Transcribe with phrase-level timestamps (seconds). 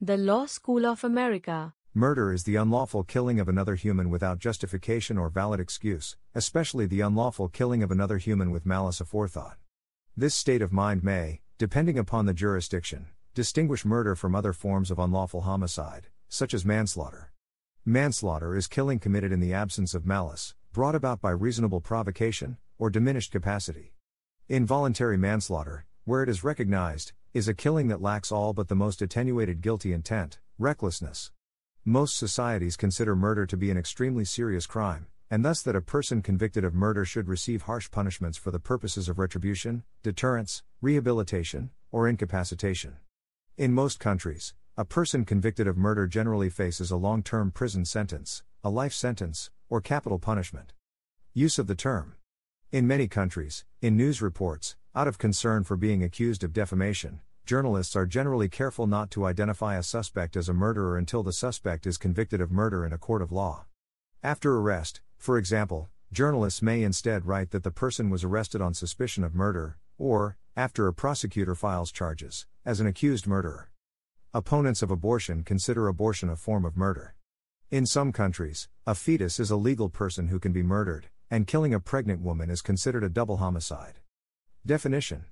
[0.00, 1.74] The Law School of America.
[1.92, 7.00] Murder is the unlawful killing of another human without justification or valid excuse, especially the
[7.00, 9.56] unlawful killing of another human with malice aforethought.
[10.16, 15.00] This state of mind may, depending upon the jurisdiction, distinguish murder from other forms of
[15.00, 17.32] unlawful homicide, such as manslaughter.
[17.84, 22.88] Manslaughter is killing committed in the absence of malice, brought about by reasonable provocation, or
[22.88, 23.94] diminished capacity.
[24.48, 29.02] Involuntary manslaughter, where it is recognized, is a killing that lacks all but the most
[29.02, 31.32] attenuated guilty intent, recklessness.
[31.84, 36.22] Most societies consider murder to be an extremely serious crime, and thus that a person
[36.22, 42.08] convicted of murder should receive harsh punishments for the purposes of retribution, deterrence, rehabilitation, or
[42.08, 42.96] incapacitation.
[43.58, 48.42] In most countries, a person convicted of murder generally faces a long term prison sentence,
[48.64, 50.72] a life sentence, or capital punishment.
[51.34, 52.14] Use of the term.
[52.72, 57.94] In many countries, in news reports, out of concern for being accused of defamation, journalists
[57.94, 61.98] are generally careful not to identify a suspect as a murderer until the suspect is
[61.98, 63.66] convicted of murder in a court of law.
[64.22, 69.24] After arrest, for example, journalists may instead write that the person was arrested on suspicion
[69.24, 73.70] of murder, or, after a prosecutor files charges, as an accused murderer.
[74.34, 77.14] Opponents of abortion consider abortion a form of murder.
[77.70, 81.74] In some countries, a fetus is a legal person who can be murdered, and killing
[81.74, 84.00] a pregnant woman is considered a double homicide.
[84.66, 85.24] Definition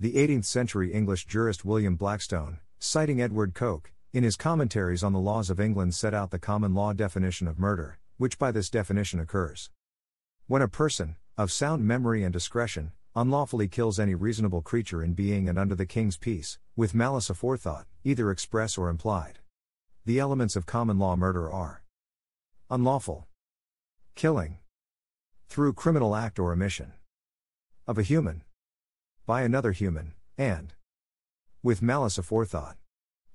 [0.00, 5.20] The 18th century English jurist William Blackstone, citing Edward Coke, in his commentaries on the
[5.20, 9.20] laws of England set out the common law definition of murder, which by this definition
[9.20, 9.70] occurs.
[10.48, 15.48] When a person, of sound memory and discretion, unlawfully kills any reasonable creature in being
[15.48, 19.38] and under the king's peace, with malice aforethought, either express or implied.
[20.06, 21.84] The elements of common law murder are
[22.68, 23.28] unlawful,
[24.16, 24.58] killing,
[25.48, 26.94] through criminal act or omission,
[27.86, 28.42] of a human,
[29.26, 30.74] by another human, and
[31.62, 32.74] with malice aforethought.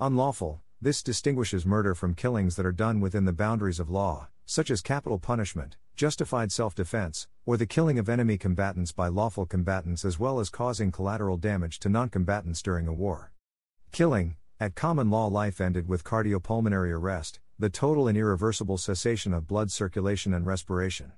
[0.00, 4.70] Unlawful, this distinguishes murder from killings that are done within the boundaries of law, such
[4.70, 10.04] as capital punishment, justified self defense, or the killing of enemy combatants by lawful combatants
[10.04, 13.32] as well as causing collateral damage to non combatants during a war.
[13.92, 19.46] Killing, at common law, life ended with cardiopulmonary arrest, the total and irreversible cessation of
[19.46, 21.12] blood circulation and respiration.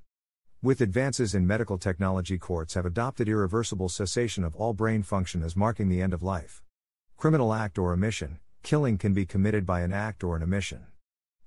[0.60, 5.54] With advances in medical technology, courts have adopted irreversible cessation of all brain function as
[5.54, 6.64] marking the end of life.
[7.16, 10.88] Criminal act or omission, killing can be committed by an act or an omission.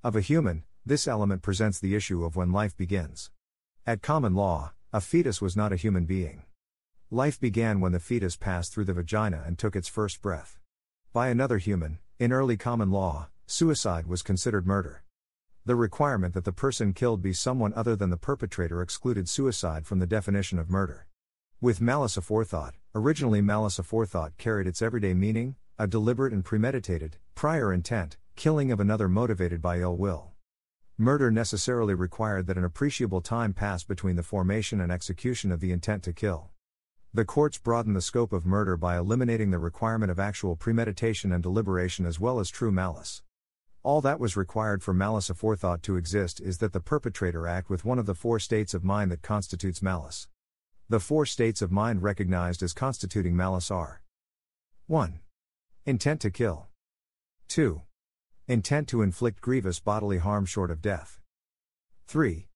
[0.01, 3.31] Of a human, this element presents the issue of when life begins.
[3.85, 6.44] At common law, a fetus was not a human being.
[7.09, 10.57] Life began when the fetus passed through the vagina and took its first breath.
[11.11, 15.03] By another human, in early common law, suicide was considered murder.
[15.63, 19.99] The requirement that the person killed be someone other than the perpetrator excluded suicide from
[19.99, 21.05] the definition of murder.
[21.61, 27.71] With malice aforethought, originally malice aforethought carried its everyday meaning, a deliberate and premeditated, prior
[27.71, 30.31] intent, killing of another motivated by ill will.
[30.97, 35.71] Murder necessarily required that an appreciable time pass between the formation and execution of the
[35.71, 36.50] intent to kill.
[37.13, 41.44] The courts broadened the scope of murder by eliminating the requirement of actual premeditation and
[41.44, 43.21] deliberation as well as true malice.
[43.84, 47.84] All that was required for malice aforethought to exist is that the perpetrator act with
[47.84, 50.28] one of the four states of mind that constitutes malice.
[50.88, 54.03] The four states of mind recognized as constituting malice are
[54.86, 55.19] 1.
[55.86, 56.68] Intent to kill.
[57.47, 57.81] 2.
[58.47, 61.19] Intent to inflict grievous bodily harm short of death.
[62.06, 62.48] 3.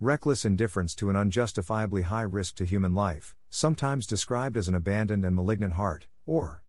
[0.00, 5.26] Reckless indifference to an unjustifiably high risk to human life, sometimes described as an abandoned
[5.26, 6.62] and malignant heart, or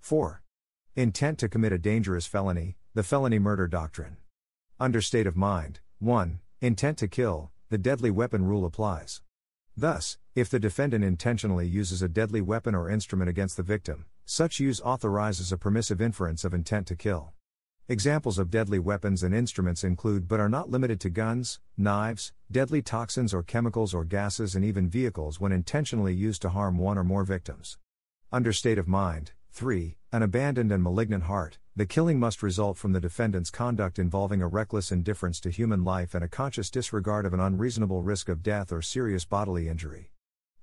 [0.00, 0.42] 4.
[0.96, 4.18] Intent to commit a dangerous felony, the felony murder doctrine.
[4.78, 6.40] Under state of mind, 1.
[6.60, 9.22] Intent to kill, the deadly weapon rule applies.
[9.74, 14.60] Thus, if the defendant intentionally uses a deadly weapon or instrument against the victim, such
[14.60, 17.32] use authorizes a permissive inference of intent to kill.
[17.88, 22.82] Examples of deadly weapons and instruments include but are not limited to guns, knives, deadly
[22.82, 27.04] toxins or chemicals or gases, and even vehicles when intentionally used to harm one or
[27.04, 27.78] more victims.
[28.30, 29.98] Under state of mind, 3.
[30.12, 34.46] An abandoned and malignant heart, the killing must result from the defendant's conduct involving a
[34.46, 38.72] reckless indifference to human life and a conscious disregard of an unreasonable risk of death
[38.72, 40.10] or serious bodily injury.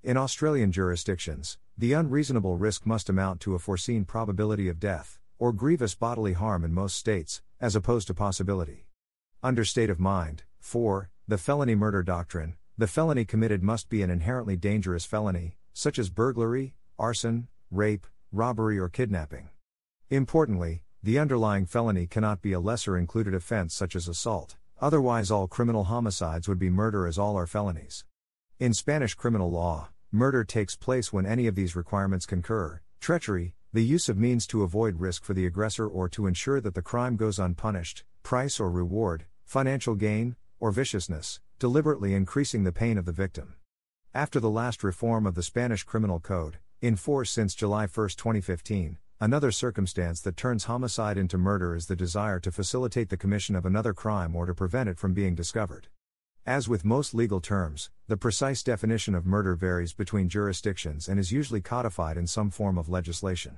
[0.02, 5.54] In Australian jurisdictions, the unreasonable risk must amount to a foreseen probability of death or
[5.54, 8.88] grievous bodily harm in most states, as opposed to possibility.
[9.44, 11.12] Under state of mind, 4.
[11.28, 16.10] The felony murder doctrine, the felony committed must be an inherently dangerous felony, such as
[16.10, 19.50] burglary, arson, rape, robbery, or kidnapping.
[20.10, 25.48] Importantly, the underlying felony cannot be a lesser included offense such as assault, otherwise, all
[25.48, 28.06] criminal homicides would be murder as all are felonies.
[28.60, 33.84] In Spanish criminal law, murder takes place when any of these requirements concur treachery, the
[33.84, 37.16] use of means to avoid risk for the aggressor or to ensure that the crime
[37.16, 43.12] goes unpunished, price or reward, financial gain, or viciousness, deliberately increasing the pain of the
[43.12, 43.56] victim.
[44.14, 48.98] After the last reform of the Spanish Criminal Code, in force since July 1, 2015,
[49.20, 53.66] another circumstance that turns homicide into murder is the desire to facilitate the commission of
[53.66, 55.88] another crime or to prevent it from being discovered.
[56.46, 61.34] As with most legal terms, the precise definition of murder varies between jurisdictions and is
[61.34, 63.58] usually codified in some form of legislation.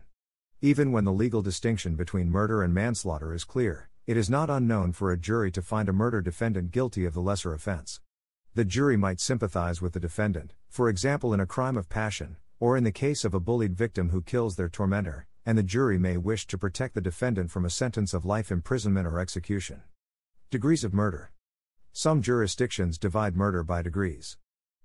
[0.60, 4.94] Even when the legal distinction between murder and manslaughter is clear, it is not unknown
[4.94, 8.02] for a jury to find a murder defendant guilty of the lesser offense.
[8.56, 12.78] The jury might sympathize with the defendant, for example in a crime of passion, or
[12.78, 16.16] in the case of a bullied victim who kills their tormentor, and the jury may
[16.16, 19.82] wish to protect the defendant from a sentence of life imprisonment or execution.
[20.52, 21.32] Degrees of murder.
[21.92, 24.38] Some jurisdictions divide murder by degrees.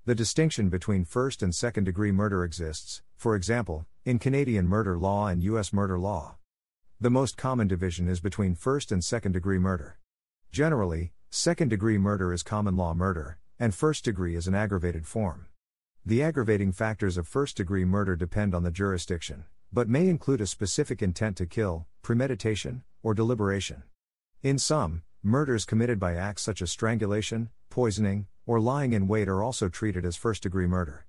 [0.06, 5.26] The distinction between first and second degree murder exists, for example, in Canadian murder law
[5.26, 5.70] and U.S.
[5.70, 6.37] murder law.
[6.99, 9.99] The most common division is between first and second degree murder.
[10.50, 15.49] Generally, second degree murder is common law murder, and first degree is an aggravated form.
[16.08, 20.47] The aggravating factors of first degree murder depend on the jurisdiction, but may include a
[20.47, 23.82] specific intent to kill, premeditation, or deliberation.
[24.41, 29.43] In some, murders committed by acts such as strangulation, poisoning, or lying in wait are
[29.43, 31.06] also treated as first degree murder.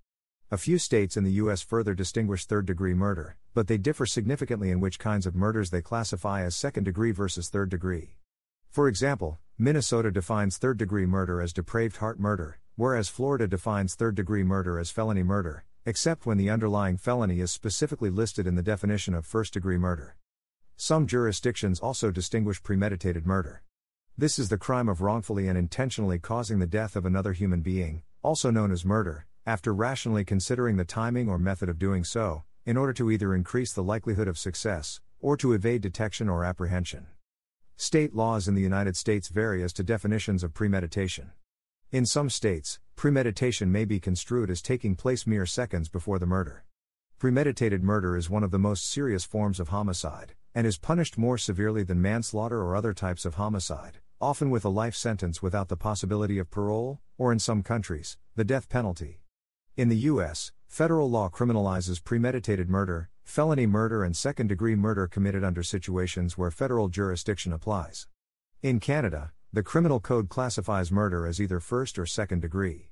[0.50, 1.62] A few states in the U.S.
[1.62, 5.84] further distinguish third degree murder, but they differ significantly in which kinds of murders they
[5.84, 8.16] classify as second degree versus third degree.
[8.72, 14.14] For example, Minnesota defines third degree murder as depraved heart murder, whereas Florida defines third
[14.14, 18.62] degree murder as felony murder, except when the underlying felony is specifically listed in the
[18.62, 20.16] definition of first degree murder.
[20.76, 23.64] Some jurisdictions also distinguish premeditated murder.
[24.16, 28.04] This is the crime of wrongfully and intentionally causing the death of another human being,
[28.22, 32.78] also known as murder, after rationally considering the timing or method of doing so, in
[32.78, 37.08] order to either increase the likelihood of success, or to evade detection or apprehension.
[37.76, 41.32] State laws in the United States vary as to definitions of premeditation.
[41.90, 46.66] In some states, premeditation may be construed as taking place mere seconds before the murder.
[47.18, 51.38] Premeditated murder is one of the most serious forms of homicide, and is punished more
[51.38, 55.78] severely than manslaughter or other types of homicide, often with a life sentence without the
[55.78, 59.22] possibility of parole, or in some countries, the death penalty.
[59.78, 65.46] In the U.S., federal law criminalizes premeditated murder, felony murder, and second degree murder committed
[65.46, 68.08] under situations where federal jurisdiction applies.
[68.62, 72.90] In Canada, the Criminal Code classifies murder as either first or second degree.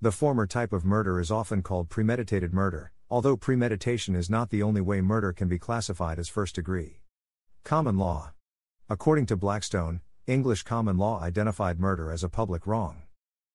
[0.00, 4.62] The former type of murder is often called premeditated murder, although premeditation is not the
[4.62, 7.00] only way murder can be classified as first degree.
[7.64, 8.32] Common law.
[8.88, 13.02] According to Blackstone, English common law identified murder as a public wrong.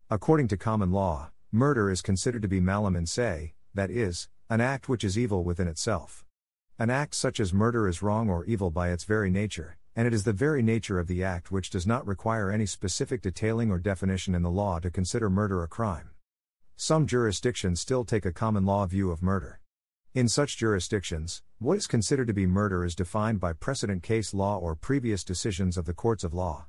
[0.10, 4.60] According to common law, Murder is considered to be malum in se, that is, an
[4.60, 6.26] act which is evil within itself.
[6.78, 10.14] An act such as murder is wrong or evil by its very nature, and it
[10.14, 13.80] is the very nature of the act which does not require any specific detailing or
[13.80, 16.12] definition in the law to consider murder a crime.
[16.76, 19.60] Some jurisdictions still take a common law view of murder.
[20.14, 24.60] In such jurisdictions, what is considered to be murder is defined by precedent case law
[24.60, 26.68] or previous decisions of the courts of law.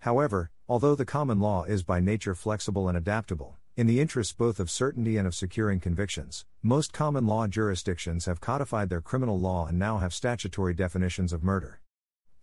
[0.00, 4.58] However, although the common law is by nature flexible and adaptable, in the interests both
[4.58, 9.68] of certainty and of securing convictions, most common law jurisdictions have codified their criminal law
[9.68, 11.80] and now have statutory definitions of murder.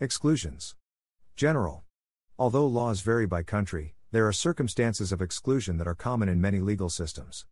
[0.03, 0.73] Exclusions.
[1.35, 1.83] General.
[2.39, 6.59] Although laws vary by country, there are circumstances of exclusion that are common in many
[6.59, 7.45] legal systems.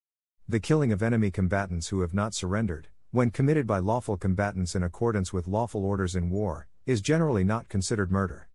[0.47, 4.81] The killing of enemy combatants who have not surrendered, when committed by lawful combatants in
[4.81, 8.49] accordance with lawful orders in war, is generally not considered murder.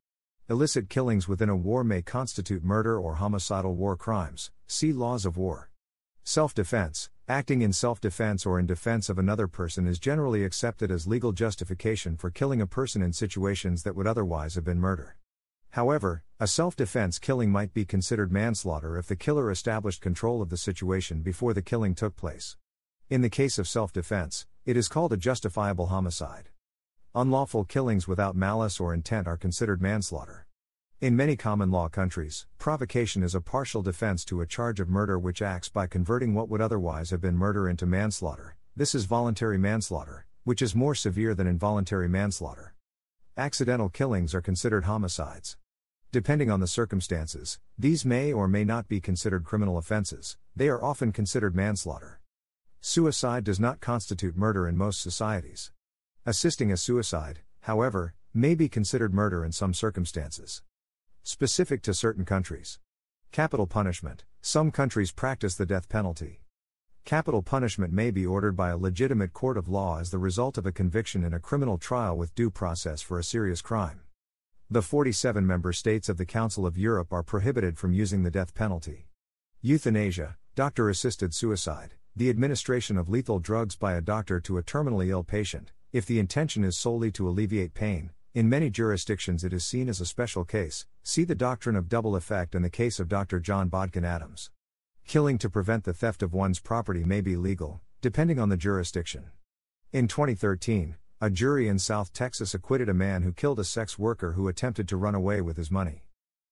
[0.50, 4.50] Illicit killings within a war may constitute murder or homicidal war crimes.
[4.66, 5.70] See Laws of War.
[6.26, 10.90] Self defense, acting in self defense or in defense of another person is generally accepted
[10.90, 15.18] as legal justification for killing a person in situations that would otherwise have been murder.
[15.72, 20.48] However, a self defense killing might be considered manslaughter if the killer established control of
[20.48, 22.56] the situation before the killing took place.
[23.10, 26.48] In the case of self defense, it is called a justifiable homicide.
[27.14, 30.43] Unlawful killings without malice or intent are considered manslaughter.
[31.04, 35.18] In many common law countries, provocation is a partial defense to a charge of murder
[35.18, 38.56] which acts by converting what would otherwise have been murder into manslaughter.
[38.74, 42.72] This is voluntary manslaughter, which is more severe than involuntary manslaughter.
[43.36, 45.58] Accidental killings are considered homicides.
[46.10, 50.82] Depending on the circumstances, these may or may not be considered criminal offenses, they are
[50.82, 52.22] often considered manslaughter.
[52.80, 55.70] Suicide does not constitute murder in most societies.
[56.24, 60.62] Assisting a suicide, however, may be considered murder in some circumstances.
[61.26, 62.78] Specific to certain countries.
[63.32, 66.42] Capital punishment some countries practice the death penalty.
[67.06, 70.66] Capital punishment may be ordered by a legitimate court of law as the result of
[70.66, 74.00] a conviction in a criminal trial with due process for a serious crime.
[74.68, 78.54] The 47 member states of the Council of Europe are prohibited from using the death
[78.54, 79.08] penalty.
[79.62, 85.08] Euthanasia, doctor assisted suicide, the administration of lethal drugs by a doctor to a terminally
[85.08, 88.10] ill patient, if the intention is solely to alleviate pain.
[88.34, 90.86] In many jurisdictions, it is seen as a special case.
[91.04, 93.38] See the doctrine of double effect in the case of Dr.
[93.38, 94.50] John Bodkin Adams.
[95.06, 99.26] Killing to prevent the theft of one's property may be legal, depending on the jurisdiction.
[99.92, 104.32] In 2013, a jury in South Texas acquitted a man who killed a sex worker
[104.32, 106.08] who attempted to run away with his money.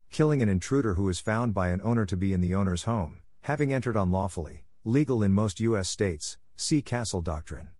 [0.08, 3.22] Killing an intruder who is found by an owner to be in the owner's home,
[3.40, 5.88] having entered unlawfully, legal in most U.S.
[5.88, 7.70] states, see Castle Doctrine.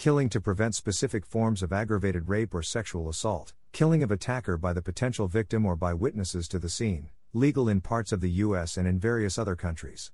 [0.00, 4.72] Killing to prevent specific forms of aggravated rape or sexual assault, killing of attacker by
[4.72, 8.78] the potential victim or by witnesses to the scene, legal in parts of the U.S.
[8.78, 10.10] and in various other countries.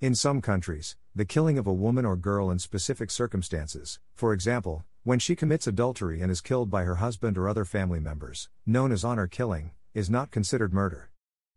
[0.00, 4.86] In some countries, the killing of a woman or girl in specific circumstances, for example,
[5.04, 8.90] when she commits adultery and is killed by her husband or other family members, known
[8.90, 11.10] as honor killing, is not considered murder.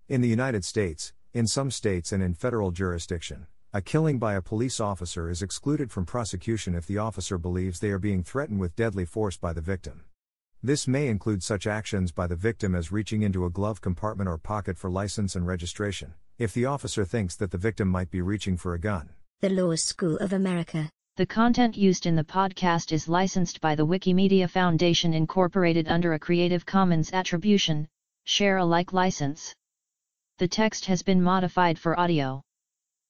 [0.10, 4.42] In the United States, in some states and in federal jurisdiction, a killing by a
[4.42, 8.76] police officer is excluded from prosecution if the officer believes they are being threatened with
[8.76, 10.06] deadly force by the victim.
[10.64, 14.40] This may include such actions by the victim as reaching into a glove compartment or
[14.40, 18.58] pocket for license and registration, if the officer thinks that the victim might be reaching
[18.58, 19.10] for a gun.
[19.42, 20.90] The Law School of America.
[21.18, 26.20] The content used in the podcast is licensed by the Wikimedia Foundation Incorporated under a
[26.20, 27.88] Creative Commons Attribution,
[28.24, 29.54] Share Alike license.
[30.40, 32.42] The text has been modified for audio.